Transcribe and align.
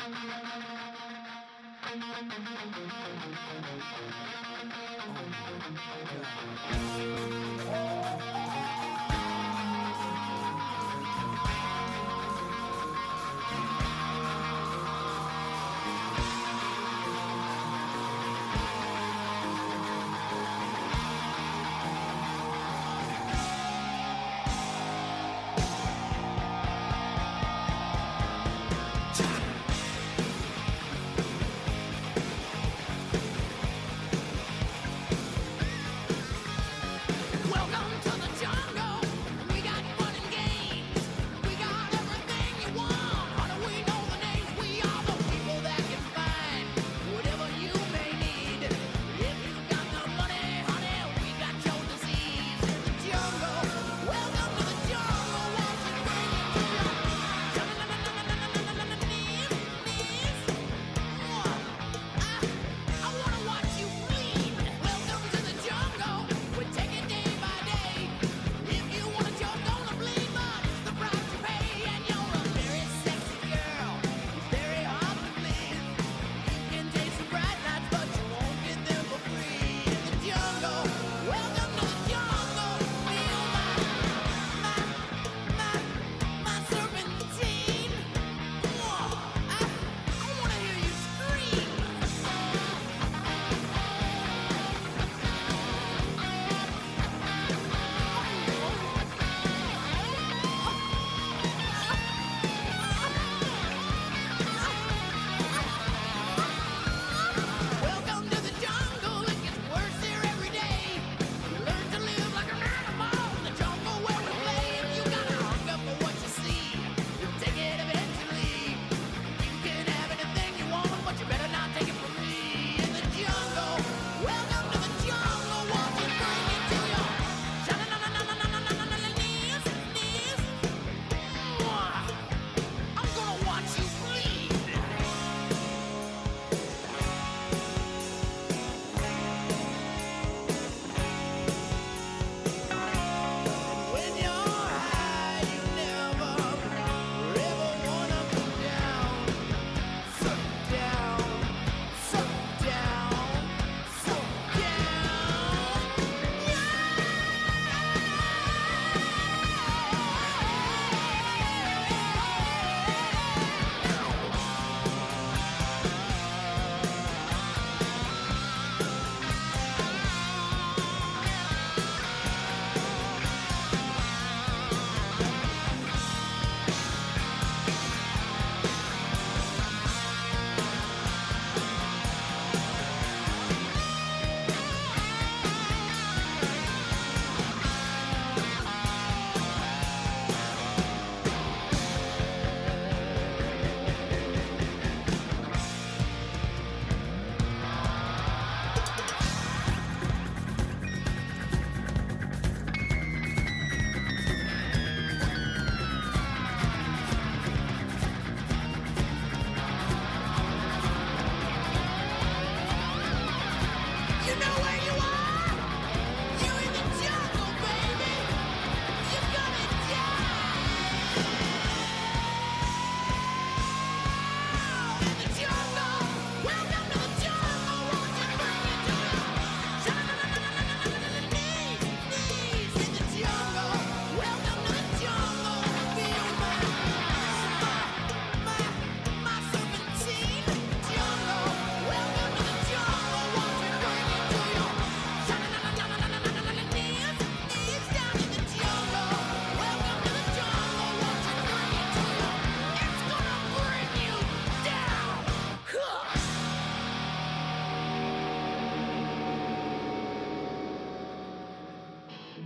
Oh, 0.00 0.38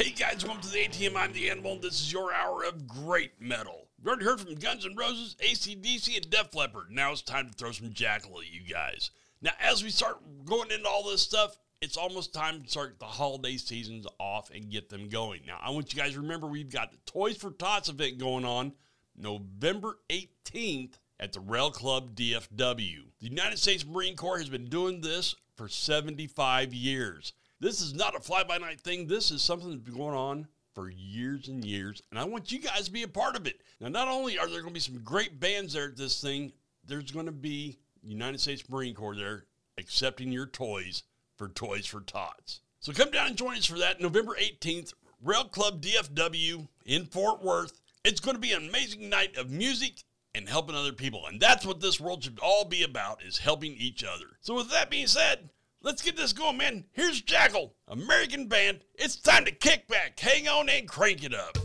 Hey 0.00 0.12
guys, 0.12 0.46
welcome 0.46 0.62
to 0.62 0.70
the 0.70 0.78
ATM. 0.78 1.14
I'm 1.14 1.34
the 1.34 1.50
Animal, 1.50 1.72
and 1.72 1.82
this 1.82 2.00
is 2.00 2.10
your 2.10 2.32
hour 2.32 2.64
of 2.64 2.88
great 2.88 3.32
metal. 3.38 3.86
We've 3.98 4.06
already 4.06 4.24
heard 4.24 4.40
from 4.40 4.54
Guns 4.54 4.86
N' 4.86 4.96
Roses, 4.96 5.36
ACDC, 5.44 6.16
and 6.16 6.30
Def 6.30 6.54
Leppard. 6.54 6.90
Now 6.90 7.12
it's 7.12 7.20
time 7.20 7.46
to 7.46 7.52
throw 7.52 7.70
some 7.70 7.90
Jackyl 7.90 8.40
at 8.40 8.50
you 8.50 8.62
guys. 8.62 9.10
Now, 9.42 9.50
as 9.60 9.84
we 9.84 9.90
start 9.90 10.16
going 10.46 10.70
into 10.70 10.88
all 10.88 11.06
this 11.06 11.20
stuff, 11.20 11.58
it's 11.82 11.98
almost 11.98 12.32
time 12.32 12.62
to 12.62 12.70
start 12.70 12.98
the 12.98 13.04
holiday 13.04 13.58
seasons 13.58 14.06
off 14.18 14.50
and 14.50 14.70
get 14.70 14.88
them 14.88 15.10
going. 15.10 15.42
Now, 15.46 15.58
I 15.62 15.68
want 15.68 15.92
you 15.92 16.00
guys 16.00 16.14
to 16.14 16.22
remember 16.22 16.46
we've 16.46 16.72
got 16.72 16.92
the 16.92 16.98
Toys 17.04 17.36
for 17.36 17.50
Tots 17.50 17.90
event 17.90 18.16
going 18.16 18.46
on 18.46 18.72
November 19.18 19.98
18th 20.08 20.94
at 21.18 21.34
the 21.34 21.40
Rail 21.40 21.70
Club 21.70 22.14
DFW. 22.14 23.02
The 23.20 23.28
United 23.28 23.58
States 23.58 23.84
Marine 23.84 24.16
Corps 24.16 24.38
has 24.38 24.48
been 24.48 24.70
doing 24.70 25.02
this 25.02 25.34
for 25.56 25.68
75 25.68 26.72
years. 26.72 27.34
This 27.60 27.82
is 27.82 27.92
not 27.92 28.16
a 28.16 28.20
fly 28.20 28.42
by 28.42 28.58
night 28.58 28.80
thing. 28.80 29.06
This 29.06 29.30
is 29.30 29.42
something 29.42 29.70
that's 29.70 29.82
been 29.82 29.94
going 29.94 30.16
on 30.16 30.48
for 30.74 30.88
years 30.90 31.48
and 31.48 31.64
years, 31.64 32.00
and 32.10 32.18
I 32.18 32.24
want 32.24 32.50
you 32.50 32.58
guys 32.58 32.86
to 32.86 32.92
be 32.92 33.02
a 33.02 33.08
part 33.08 33.36
of 33.36 33.46
it. 33.46 33.60
Now, 33.80 33.88
not 33.88 34.08
only 34.08 34.38
are 34.38 34.46
there 34.46 34.62
going 34.62 34.72
to 34.72 34.74
be 34.74 34.80
some 34.80 35.02
great 35.02 35.38
bands 35.38 35.74
there 35.74 35.86
at 35.86 35.96
this 35.96 36.20
thing, 36.20 36.52
there's 36.86 37.10
going 37.10 37.26
to 37.26 37.32
be 37.32 37.78
United 38.02 38.40
States 38.40 38.68
Marine 38.68 38.94
Corps 38.94 39.16
there 39.16 39.44
accepting 39.78 40.32
your 40.32 40.46
toys 40.46 41.02
for 41.36 41.48
Toys 41.48 41.86
for 41.86 42.00
Tots. 42.00 42.60
So 42.80 42.92
come 42.92 43.10
down 43.10 43.28
and 43.28 43.36
join 43.36 43.56
us 43.56 43.66
for 43.66 43.78
that 43.78 44.00
November 44.00 44.36
18th, 44.40 44.94
Rail 45.22 45.44
Club 45.44 45.82
DFW 45.82 46.66
in 46.86 47.04
Fort 47.06 47.42
Worth. 47.42 47.80
It's 48.04 48.20
going 48.20 48.36
to 48.36 48.40
be 48.40 48.52
an 48.52 48.68
amazing 48.68 49.10
night 49.10 49.36
of 49.36 49.50
music 49.50 50.04
and 50.34 50.48
helping 50.48 50.76
other 50.76 50.92
people. 50.92 51.26
And 51.26 51.40
that's 51.40 51.66
what 51.66 51.80
this 51.80 52.00
world 52.00 52.24
should 52.24 52.38
all 52.40 52.64
be 52.64 52.82
about 52.82 53.22
is 53.22 53.38
helping 53.38 53.74
each 53.74 54.04
other. 54.04 54.38
So 54.40 54.54
with 54.54 54.70
that 54.70 54.90
being 54.90 55.06
said, 55.06 55.50
let's 55.82 56.02
get 56.02 56.16
this 56.16 56.32
going, 56.32 56.56
man. 56.56 56.84
Here's 56.92 57.22
Jackyl, 57.22 57.70
American 57.88 58.46
band. 58.46 58.80
It's 58.94 59.16
time 59.16 59.44
to 59.44 59.50
kick 59.50 59.88
back, 59.88 60.18
hang 60.18 60.48
on, 60.48 60.68
and 60.68 60.88
crank 60.88 61.24
it 61.24 61.34
up. 61.34 61.56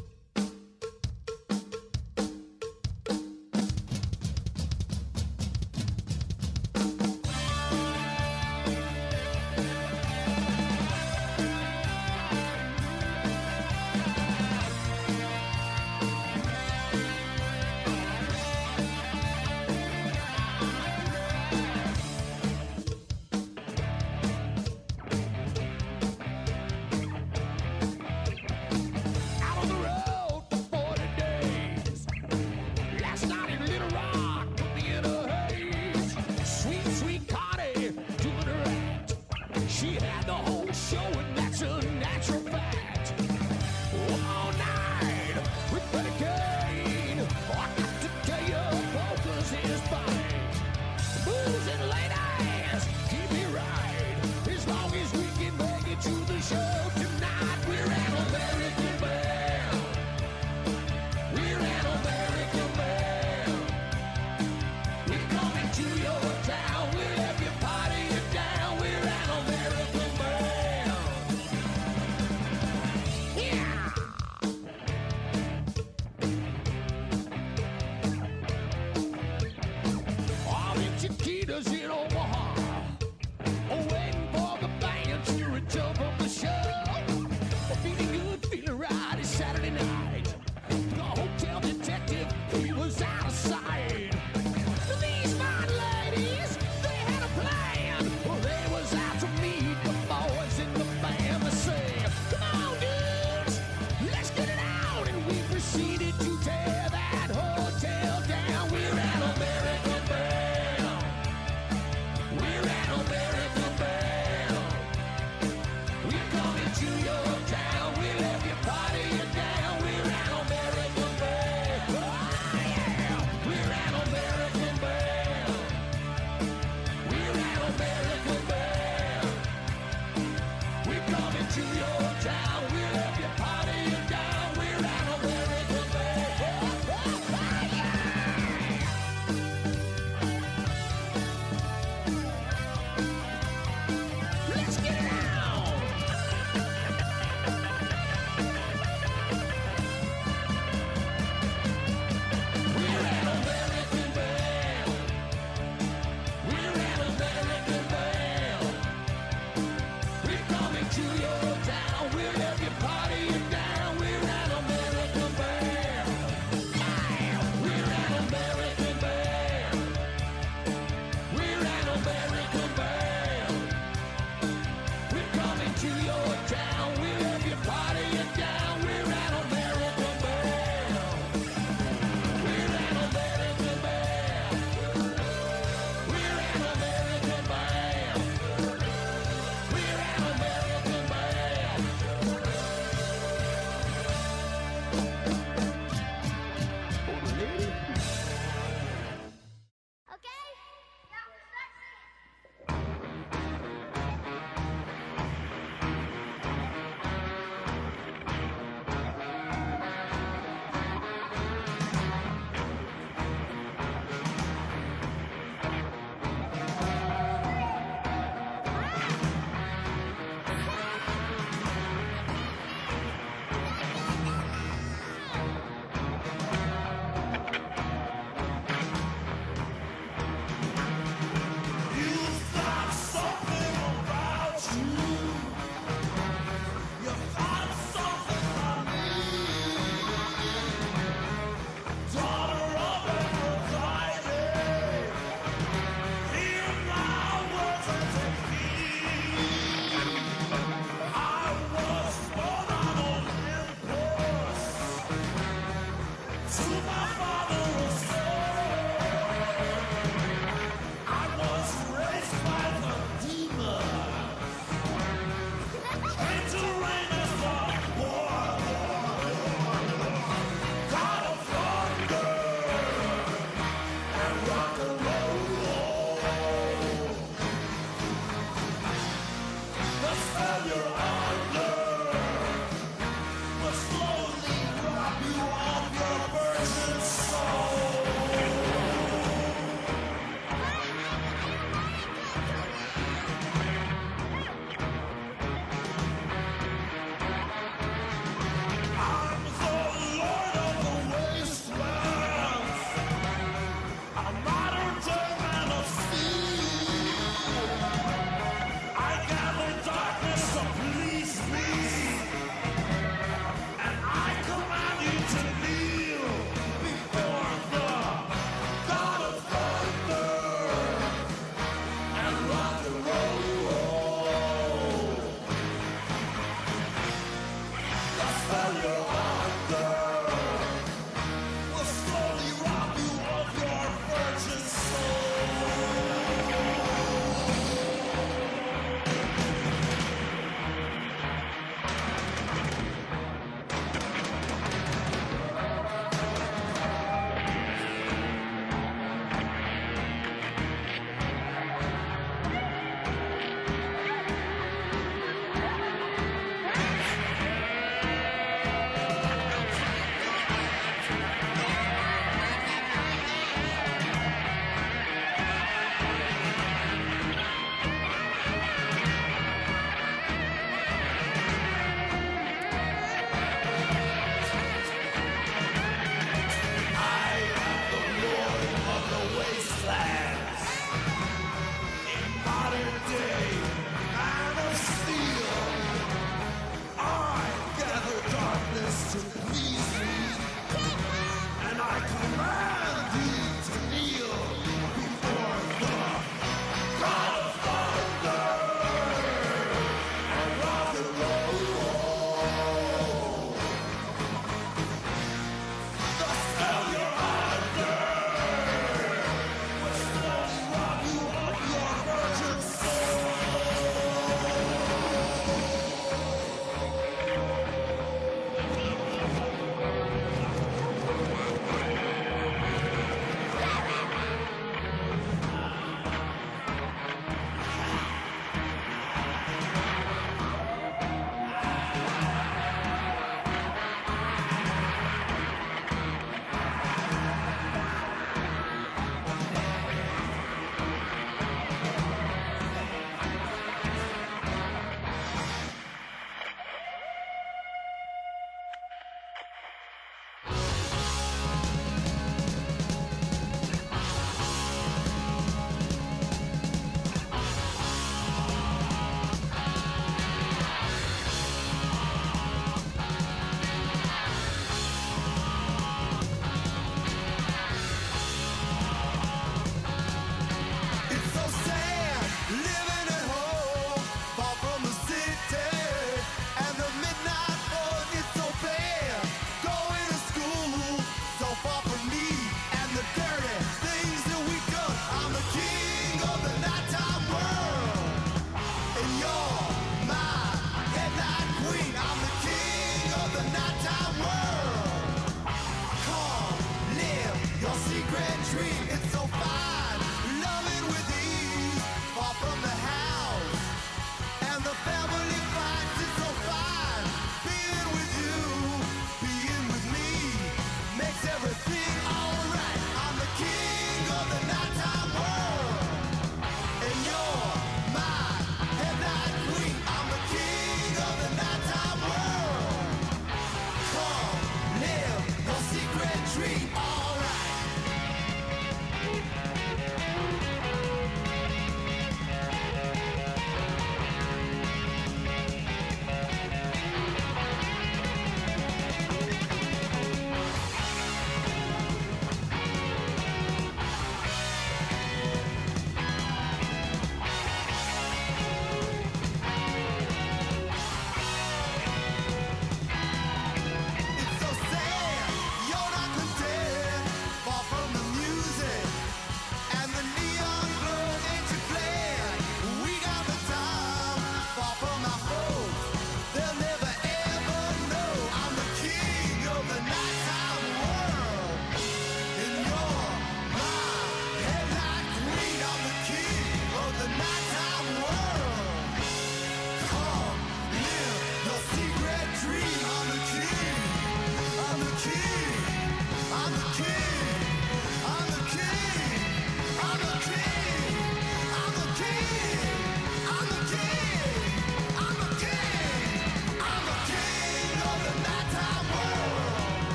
Whole 40.94 41.25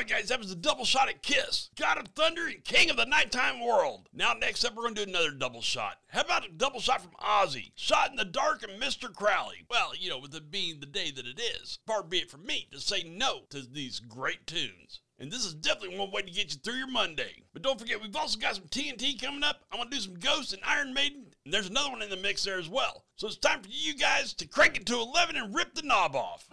right, 0.00 0.08
guys, 0.08 0.28
that 0.28 0.38
was 0.38 0.50
a 0.50 0.56
double 0.56 0.86
shot 0.86 1.10
at 1.10 1.22
Kiss, 1.22 1.68
God 1.78 1.98
of 1.98 2.08
Thunder, 2.08 2.46
and 2.46 2.64
King 2.64 2.88
of 2.88 2.96
the 2.96 3.04
Nighttime 3.04 3.60
World. 3.60 4.08
Now, 4.14 4.32
next 4.32 4.64
up, 4.64 4.74
we're 4.74 4.84
going 4.84 4.94
to 4.94 5.04
do 5.04 5.10
another 5.10 5.30
double 5.30 5.60
shot. 5.60 5.98
How 6.08 6.22
about 6.22 6.46
a 6.46 6.52
double 6.52 6.80
shot 6.80 7.02
from 7.02 7.12
Ozzy? 7.20 7.72
Shot 7.74 8.08
in 8.08 8.16
the 8.16 8.24
Dark 8.24 8.62
and 8.62 8.80
Mr. 8.80 9.12
Crowley. 9.12 9.66
Well, 9.68 9.92
you 9.94 10.08
know, 10.08 10.18
with 10.18 10.34
it 10.34 10.50
being 10.50 10.80
the 10.80 10.86
day 10.86 11.10
that 11.10 11.26
it 11.26 11.38
is. 11.38 11.80
Far 11.86 12.02
be 12.02 12.20
it 12.20 12.30
from 12.30 12.46
me 12.46 12.66
to 12.72 12.80
say 12.80 13.02
no 13.02 13.40
to 13.50 13.60
these 13.60 14.00
great 14.00 14.46
tunes. 14.46 15.00
And 15.18 15.30
this 15.30 15.44
is 15.44 15.52
definitely 15.52 15.98
one 15.98 16.10
way 16.10 16.22
to 16.22 16.30
get 16.30 16.50
you 16.50 16.58
through 16.64 16.78
your 16.78 16.90
Monday. 16.90 17.42
But 17.52 17.60
don't 17.60 17.78
forget, 17.78 18.00
we've 18.00 18.16
also 18.16 18.38
got 18.38 18.54
some 18.54 18.68
TNT 18.68 19.20
coming 19.20 19.44
up. 19.44 19.60
I'm 19.70 19.80
going 19.80 19.90
to 19.90 19.96
do 19.96 20.02
some 20.02 20.14
Ghost 20.14 20.54
and 20.54 20.62
Iron 20.64 20.94
Maiden. 20.94 21.26
And 21.44 21.52
there's 21.52 21.68
another 21.68 21.90
one 21.90 22.00
in 22.00 22.08
the 22.08 22.16
mix 22.16 22.42
there 22.42 22.58
as 22.58 22.70
well. 22.70 23.04
So 23.16 23.26
it's 23.26 23.36
time 23.36 23.60
for 23.60 23.68
you 23.70 23.94
guys 23.94 24.32
to 24.34 24.48
crank 24.48 24.78
it 24.78 24.86
to 24.86 24.94
11 24.94 25.36
and 25.36 25.54
rip 25.54 25.74
the 25.74 25.82
knob 25.82 26.16
off. 26.16 26.48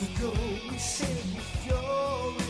you 0.00 0.08
go, 0.18 0.32
we 0.70 0.78
sing 0.78 1.08
with 1.34 2.49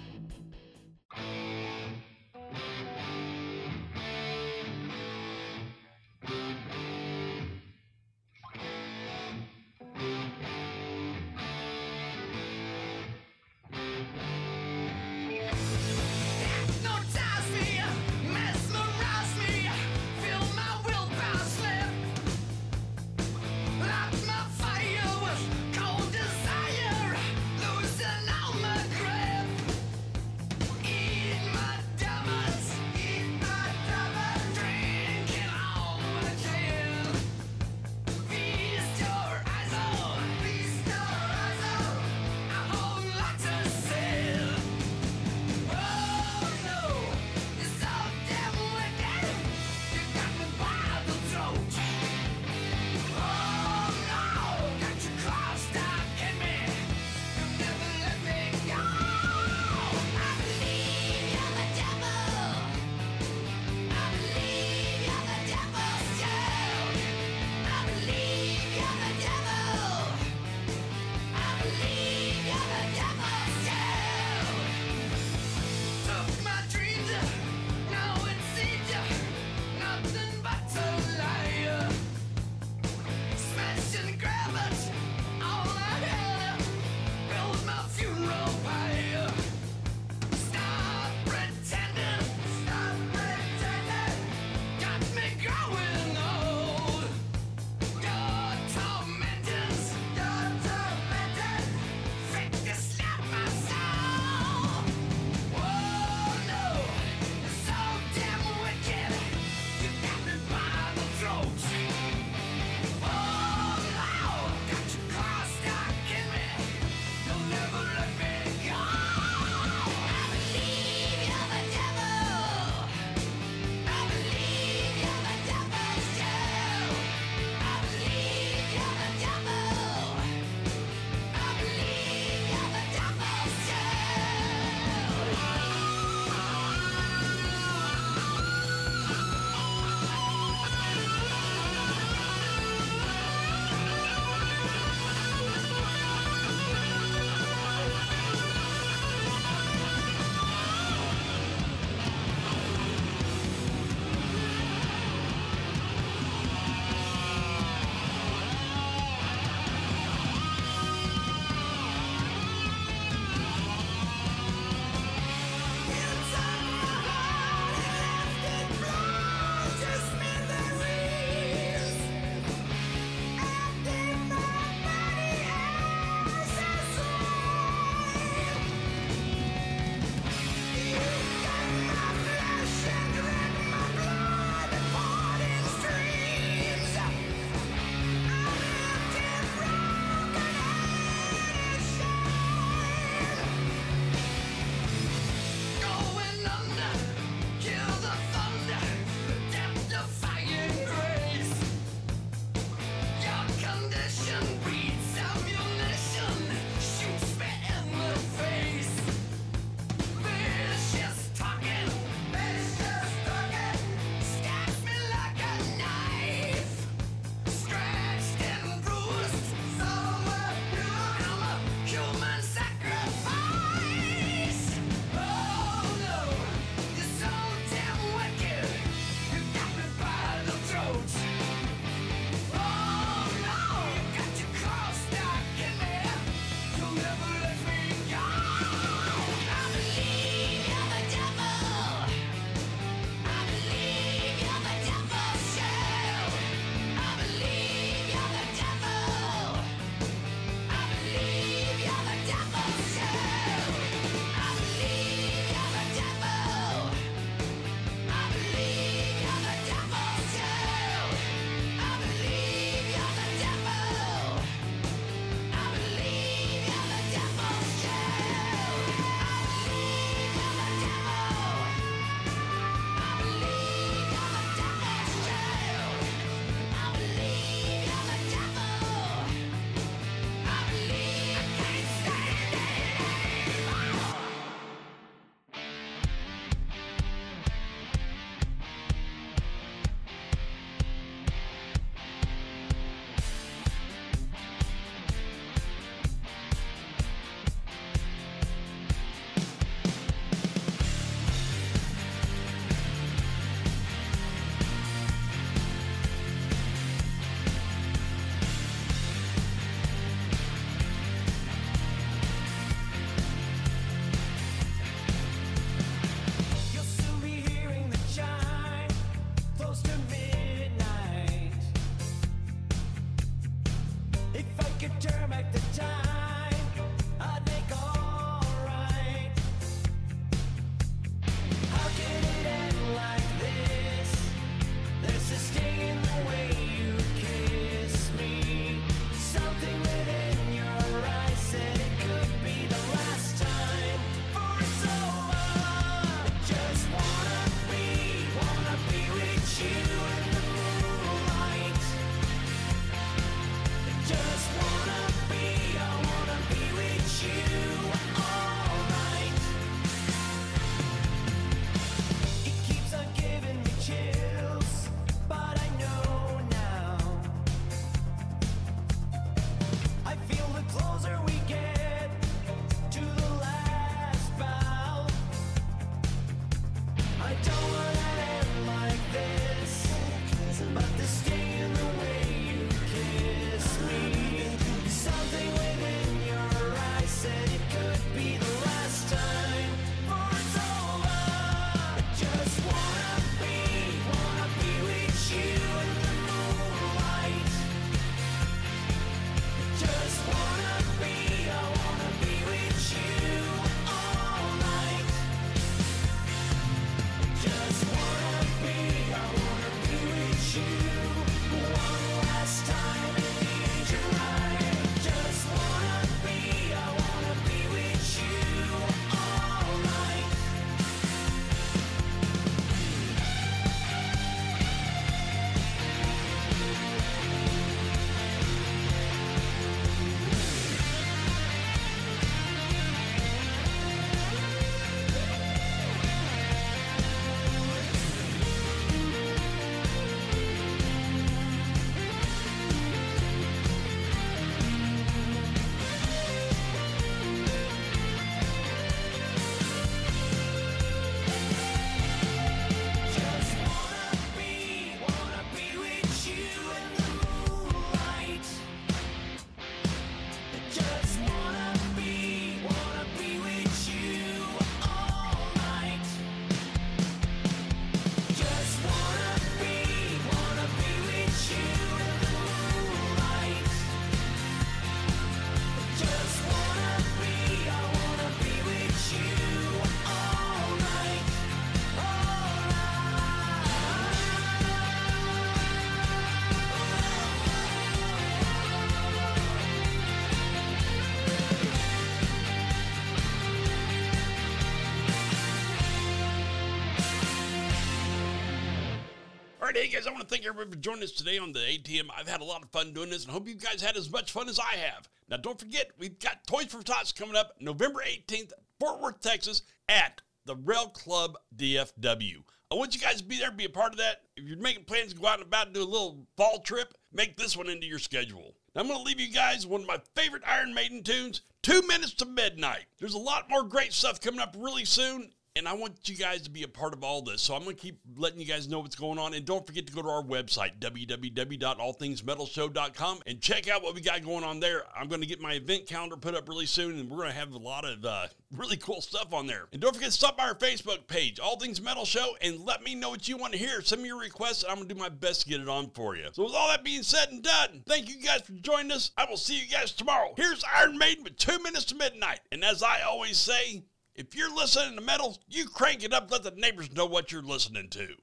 Right, 499.73 499.85
hey 499.85 499.87
guys, 499.87 500.05
I 500.05 500.11
want 500.11 500.23
to 500.23 500.27
thank 500.27 500.45
everybody 500.45 500.69
for 500.71 500.81
joining 500.81 501.03
us 501.03 501.11
today 501.11 501.37
on 501.37 501.53
the 501.53 501.59
ATM. 501.59 502.09
I've 502.13 502.27
had 502.27 502.41
a 502.41 502.45
lot 502.45 502.61
of 502.61 502.69
fun 502.71 502.91
doing 502.91 503.09
this 503.09 503.23
and 503.23 503.31
hope 503.31 503.47
you 503.47 503.55
guys 503.55 503.81
had 503.81 503.95
as 503.95 504.11
much 504.11 504.33
fun 504.33 504.49
as 504.49 504.59
I 504.59 504.75
have. 504.75 505.07
Now, 505.29 505.37
don't 505.37 505.57
forget, 505.57 505.91
we've 505.97 506.19
got 506.19 506.45
Toys 506.45 506.65
for 506.65 506.83
Tots 506.83 507.13
coming 507.13 507.37
up 507.37 507.53
November 507.61 508.03
18th, 508.05 508.51
Fort 508.81 508.99
Worth, 508.99 509.21
Texas, 509.21 509.61
at 509.87 510.19
the 510.45 510.57
Rail 510.57 510.89
Club 510.89 511.37
DFW. 511.55 512.43
I 512.69 512.75
want 512.75 512.93
you 512.93 512.99
guys 512.99 513.21
to 513.21 513.23
be 513.23 513.37
there, 513.37 513.49
be 513.49 513.63
a 513.63 513.69
part 513.69 513.93
of 513.93 513.99
that. 513.99 514.23
If 514.35 514.43
you're 514.43 514.57
making 514.57 514.83
plans 514.83 515.13
to 515.13 515.19
go 515.19 515.27
out 515.27 515.39
and 515.39 515.47
about 515.47 515.67
and 515.67 515.75
do 515.75 515.83
a 515.83 515.85
little 515.85 516.27
fall 516.35 516.59
trip, 516.59 516.93
make 517.13 517.37
this 517.37 517.55
one 517.55 517.69
into 517.69 517.87
your 517.87 517.99
schedule. 517.99 518.55
Now, 518.75 518.81
I'm 518.81 518.87
going 518.87 518.99
to 518.99 519.05
leave 519.05 519.21
you 519.21 519.31
guys 519.31 519.65
one 519.65 519.81
of 519.81 519.87
my 519.87 520.01
favorite 520.15 520.43
Iron 520.45 520.73
Maiden 520.73 521.01
tunes, 521.01 521.43
Two 521.63 521.81
Minutes 521.83 522.13
to 522.15 522.25
Midnight. 522.25 522.87
There's 522.99 523.13
a 523.13 523.19
lot 523.19 523.49
more 523.49 523.63
great 523.63 523.93
stuff 523.93 524.19
coming 524.19 524.41
up 524.41 524.53
really 524.59 524.83
soon, 524.83 525.31
and 525.57 525.67
I 525.67 525.73
want 525.73 526.07
you 526.07 526.15
guys 526.15 526.43
to 526.43 526.49
be 526.49 526.63
a 526.63 526.67
part 526.67 526.93
of 526.93 527.03
all 527.03 527.21
this. 527.21 527.41
So 527.41 527.53
I'm 527.53 527.63
going 527.63 527.75
to 527.75 527.81
keep 527.81 527.99
letting 528.15 528.39
you 528.39 528.45
guys 528.45 528.69
know 528.69 528.79
what's 528.79 528.95
going 528.95 529.19
on. 529.19 529.33
And 529.33 529.43
don't 529.45 529.67
forget 529.67 529.85
to 529.87 529.93
go 529.93 530.01
to 530.01 530.07
our 530.07 530.23
website, 530.23 530.79
www.allthingsmetalshow.com, 530.79 533.19
and 533.27 533.41
check 533.41 533.67
out 533.67 533.83
what 533.83 533.93
we 533.93 533.99
got 533.99 534.23
going 534.23 534.45
on 534.45 534.61
there. 534.61 534.83
I'm 534.95 535.09
going 535.09 535.19
to 535.21 535.27
get 535.27 535.41
my 535.41 535.51
event 535.53 535.87
calendar 535.87 536.15
put 536.15 536.35
up 536.35 536.47
really 536.47 536.65
soon, 536.65 536.97
and 536.99 537.09
we're 537.09 537.17
going 537.17 537.31
to 537.31 537.37
have 537.37 537.51
a 537.51 537.57
lot 537.57 537.83
of 537.83 538.05
uh, 538.05 538.27
really 538.55 538.77
cool 538.77 539.01
stuff 539.01 539.33
on 539.33 539.45
there. 539.45 539.67
And 539.73 539.81
don't 539.81 539.93
forget 539.93 540.11
to 540.11 540.15
stop 540.15 540.37
by 540.37 540.45
our 540.45 540.55
Facebook 540.55 541.05
page, 541.07 541.37
All 541.37 541.59
Things 541.59 541.81
Metal 541.81 542.05
Show, 542.05 542.37
and 542.41 542.61
let 542.61 542.81
me 542.81 542.95
know 542.95 543.09
what 543.09 543.27
you 543.27 543.35
want 543.35 543.51
to 543.51 543.59
hear. 543.59 543.81
Send 543.81 544.01
me 544.01 544.07
your 544.07 544.21
requests, 544.21 544.63
and 544.63 544.71
I'm 544.71 544.77
going 544.77 544.87
to 544.87 544.95
do 544.95 544.99
my 544.99 545.09
best 545.09 545.41
to 545.41 545.49
get 545.49 545.59
it 545.59 545.67
on 545.67 545.89
for 545.89 546.15
you. 546.15 546.29
So 546.31 546.43
with 546.43 546.55
all 546.55 546.69
that 546.69 546.85
being 546.85 547.03
said 547.03 547.27
and 547.29 547.43
done, 547.43 547.83
thank 547.85 548.07
you 548.07 548.23
guys 548.23 548.43
for 548.43 548.53
joining 548.53 548.93
us. 548.93 549.11
I 549.17 549.25
will 549.25 549.35
see 549.35 549.59
you 549.59 549.67
guys 549.67 549.91
tomorrow. 549.91 550.33
Here's 550.37 550.63
Iron 550.77 550.97
Maiden 550.97 551.25
with 551.25 551.35
two 551.35 551.61
minutes 551.61 551.83
to 551.85 551.95
midnight. 551.95 552.39
And 552.53 552.63
as 552.63 552.81
I 552.81 553.01
always 553.01 553.37
say, 553.37 553.83
if 554.15 554.35
you're 554.35 554.53
listening 554.53 554.95
to 554.95 555.01
metal, 555.01 555.37
you 555.49 555.67
crank 555.67 556.03
it 556.03 556.13
up, 556.13 556.31
let 556.31 556.43
the 556.43 556.51
neighbors 556.51 556.91
know 556.91 557.05
what 557.05 557.31
you're 557.31 557.41
listening 557.41 557.89
to. 557.89 558.15